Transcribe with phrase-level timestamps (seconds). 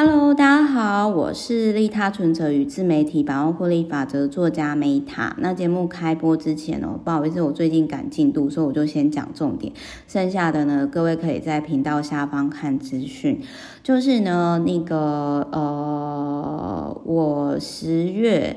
[0.00, 5.32] Hello，大家好，我是利他存折与自媒体百万获利法则作家 Meta。
[5.38, 9.72] 那节目开播之前哦，不好意思，我最近赶进度，所以我就先讲重点，
[10.06, 13.40] 剩下的呢，各位可以在频道下方看资讯。
[13.82, 18.56] 就是呢，那个呃，我十月。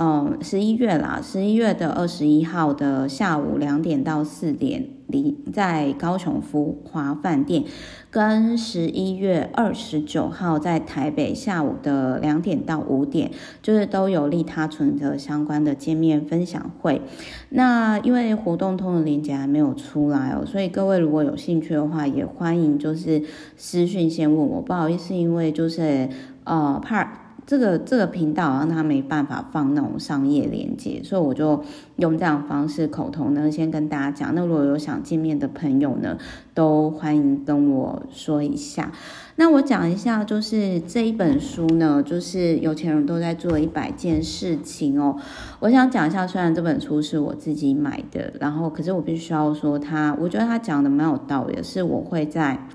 [0.00, 7.64] 嗯，十一月啦，十一月的二十一号的下午两点到四点，离在高雄福华饭店，
[8.10, 17.00] 跟十一月二十九号在台北下午的两点到五点，就是都有利他存折相关的见面分享会。
[17.48, 23.22] 那因为活动通的链接还没有出来哦，所以各位如果有兴趣的话，也欢迎就是
[23.56, 24.60] 私讯先问我。
[24.60, 26.08] 不好意思，因为就是
[26.44, 27.27] 呃怕。
[27.48, 31.64] 这个这个频道让他没办法放那种商业链接，所以我就
[31.96, 34.34] 用这样方式口头呢，先跟大家讲。
[34.34, 36.18] 那如果有想见面的朋友呢，
[36.52, 38.92] 都欢迎跟我说一下。
[39.36, 45.16] 那我讲一下，就是这一本书呢，就是有钱人都在做一百件事情哦。
[45.60, 52.68] 我想讲一下，虽然这本书是我自己买的，然后可是我必须要说他，我觉得他讲的蛮有道理的，是我会在。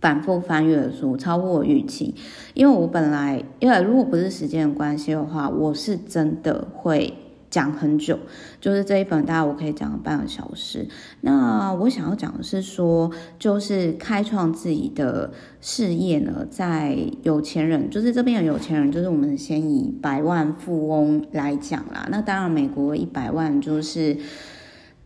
[0.00, 2.14] 反复翻阅的书超乎我预期，
[2.54, 7.12] 因为我本来，因为如果不是时间的关系的话，我是真的会
[7.50, 8.18] 讲很久，
[8.60, 10.88] 就是这一本大概我可以讲半个小时。
[11.20, 22.06] 那我想要讲的是说，就是开创自己的事业呢，在有钱人，就是这边的有钱人，就是我们先以百万富翁来讲啦。
[22.10, 24.16] 那当然，美国一百万就是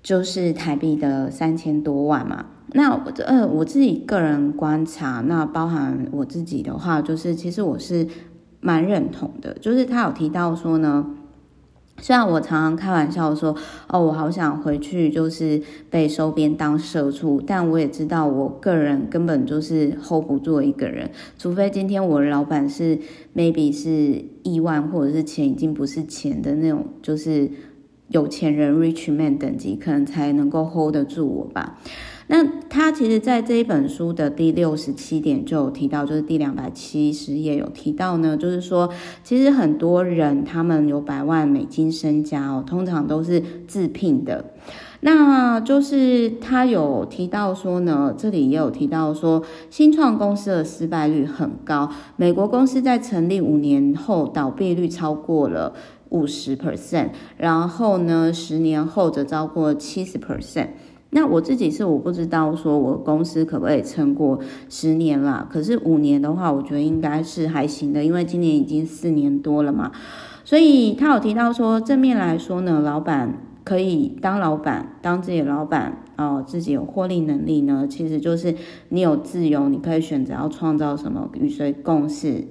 [0.03, 2.47] 就是台币的三千多万嘛。
[2.77, 8.05] 那我呃，我自己个人观察，那包含我自己的话，就是其实我是
[8.61, 9.56] 蛮认同的。
[9.61, 11.06] 就是他有提到说呢，
[12.00, 13.55] 虽然我常常开玩笑说，
[13.86, 21.08] 哦，我好想回去就是被收编当社畜，但我也知道我个人根本就是 hold 不住一个人，
[21.39, 22.98] 除非今天我的老板是
[23.36, 27.48] maybe 是亿万或者是钱已经不是钱的那种，就是
[28.08, 31.79] 有钱人 rich man 等级，可能才能够 hold 得住我吧。
[32.27, 38.89] 那他其实在这一本书的第六十七点就有提到，就是第两百七十页有提到呢，就是说，
[39.23, 44.45] 其实很多人他们有百万美金身家哦，通常都是自聘的。
[45.01, 55.74] 那就是他有提到说呢，这里也有提到说，新创公司的失败率很高，美国公司在成立五年后倒闭率超过了
[56.08, 60.68] 五十 percent，然后呢，十年后则超过七十 percent。
[61.14, 69.92] 那我自己是我不知道说我公司可不可以撑过十年啦，可是五年的话，我觉得应该是还行的，因为今年已经四年多了嘛。
[70.45, 73.33] 所以他有提到说，正面来说呢，老板
[73.63, 78.53] 可以当老板，当自己的老板哦，自己有获利能力呢，其实就是
[78.89, 82.45] 你有自由，你可以选择要创造什么，与谁共事。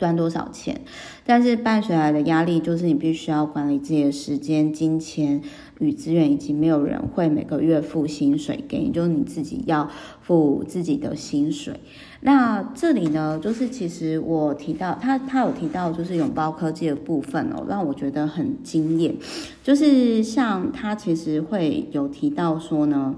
[0.00, 0.80] 赚多少钱？
[1.26, 5.42] 但是伴随来的压力就是你必须要管理自己的时间、金钱
[5.78, 9.90] 与资源，以及没有人会每个月付薪水给你，就是你自己要
[10.22, 11.74] 付自己的薪水。
[12.22, 19.14] 那这里呢，就是其实我提到他，他有提到就是拥抱科技的部分哦，让我觉得很惊艳。
[19.62, 23.16] 就是像他其实会有提到说呢，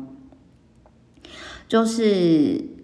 [1.68, 2.81] 就是。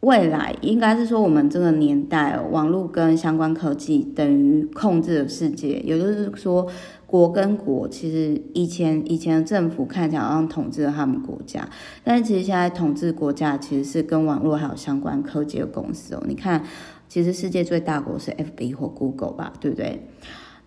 [0.00, 5.80] 未来应该是说，我们这个年代，网络跟相关科技等于控制了世界。
[5.80, 6.68] 也就是说，
[7.04, 11.68] 国跟国其实以前以前的政府看起来好像统治了他们国家，
[12.04, 16.22] 但是其实现在统治国家其实是跟网络还有相关科技的公司哦。
[16.28, 16.62] 你看，
[17.08, 20.06] 其实世界最大国是 FB 或 Google 吧，对不对？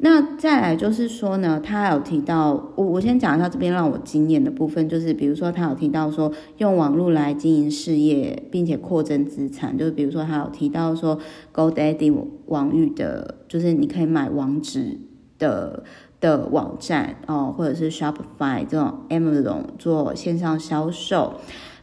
[0.03, 11.19] 那再来就是说呢，他有提到，我我先讲一下这边让我惊艳的部分，就是比如说他有提到说用网络来经营事业，并且扩增资产，就是比如说他有提到说
[11.53, 12.11] GoDaddy
[12.47, 14.97] 网域的，就是你可以买网址
[15.37, 15.83] 的
[16.19, 21.35] 的网站哦，或者是 Shopify 这种 Amazon 做线上销售，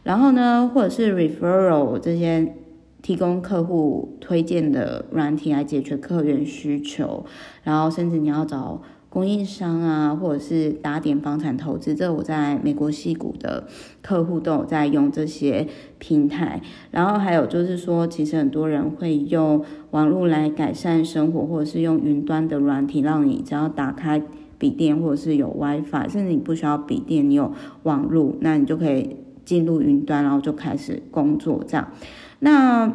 [0.03, 2.53] 然后呢，或者是 Referral 这些。
[3.01, 7.25] 提供客户推荐的软体来解决客源需求，
[7.63, 13.67] 然后甚至你要找供应商啊，或者是打点房产投资，这我在美国矽谷的
[14.01, 16.61] 客户都有在用这些平台。
[16.91, 24.21] 然后还有就是说，其实很多人会用网络来改善生活，或者是用云端的软体，让你只要打开
[24.59, 27.51] 笔电或者是有 WiFi，甚至你不需要笔电，你有
[27.83, 29.15] 网络，那你就可以
[29.49, 31.91] 进入云端，然后就开始工作这样。
[32.37, 32.93] 那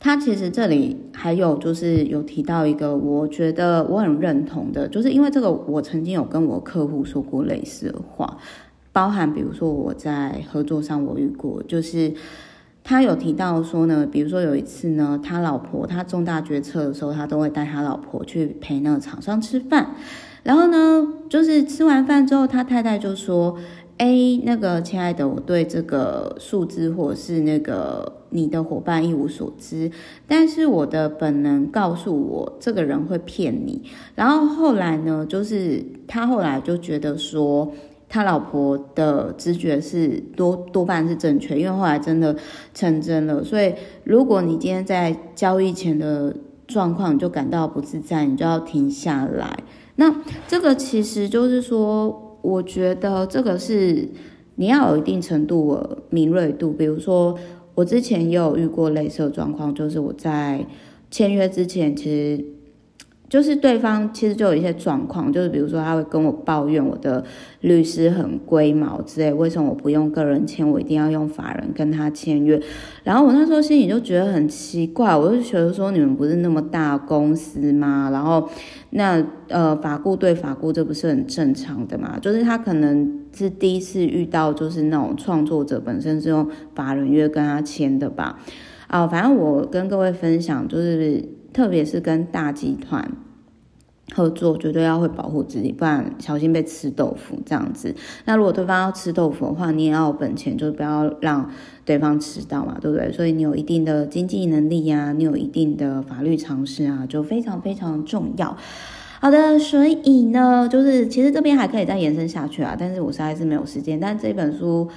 [0.00, 8.38] 他其实这里还有就是有提到一个，我觉得我很认同的，就是因为这个，我曾经有跟我客户说过类似的话，
[8.92, 12.12] 包含比如说我在合作上我遇过，就是。
[12.84, 19.94] 他有提到说呢，比如说有一次呢，他老婆他重大决策的时候，他都会带他老婆去陪那个厂商吃饭。
[20.42, 23.58] 然后呢，就是吃完饭之后，他太太就说
[23.98, 29.90] ：“哎，那个亲爱的，我对这个数字或者是那个你的伙伴一无所知，
[30.26, 33.82] 但是我的本能告诉我，这个人会骗你。”
[34.16, 37.72] 然后后来呢，就是他后来就觉得说。
[38.10, 42.34] 他老婆的直觉是多多半是正确，因为后来真的
[42.72, 43.44] 成真了。
[43.44, 46.34] 所以，如果你今天在交易前的
[46.66, 49.58] 状况就感到不自在，你就要停下来。
[49.96, 54.08] 那这个其实就是说，我觉得这个是
[54.56, 56.72] 你要有一定程度的敏锐度。
[56.72, 57.38] 比如说，
[57.74, 60.66] 我之前也有遇过类似的状况，就是我在
[61.10, 62.44] 签约之前，其实。
[63.28, 67.22] 就是对方其实就有一些状况，就是比如说他会跟我抱怨我的
[67.60, 72.58] 律师很龟毛之类，为什么我不用个人签，我一定要用法人跟他签约？
[73.04, 78.08] 然后我那时候心里就觉得很奇怪，我就觉得说你们不是那么大公司吗？
[78.10, 78.48] 然后
[78.90, 82.18] 那呃法顾对法顾，这不是很正常的嘛？
[82.18, 88.38] 就是他可能是第一次遇到，就是那种创作者本身是用法人约跟他签的吧？
[88.86, 91.22] 啊、反正我跟各位分享就是。
[91.58, 93.10] 特别是跟大集团
[94.14, 97.92] 合作，绝对要会保护自己，不然小心被吃豆腐这样子。
[98.26, 101.50] 那如果对方要吃豆腐的话，你也要有本钱，就不要让
[101.84, 103.10] 对方吃到嘛，对不对？
[103.10, 108.56] 所以你有一定的经济能力呀、你有一定的法律常识啊，就非常非常重要。
[109.18, 113.98] 好的，所以呢，就是其实这边还可以再延伸下去啊，但是我实在是没有时间。
[113.98, 114.88] 但这本书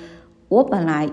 [0.47, 1.09] 我本来。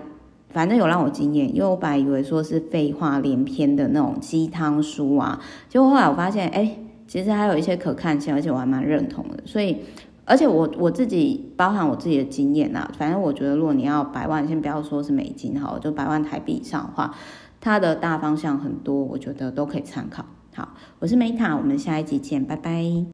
[0.50, 9.38] 反正有让我惊艳，因为我本来以为说是废话连篇的那种鸡汤书啊，结果后来我发现，哎，其实还有一些可看性，而且我还蛮认同的。
[9.44, 9.76] 所以，
[10.24, 17.14] 而且我我自己包含我自己的经验啊，反正我觉得，如果你要百万，先不要说是美金好，就百万台币以上的话，
[17.60, 20.24] 它的大方向很多，我觉得都可以参考。
[20.54, 23.06] 好，我是梅塔我们下一集见，拜拜。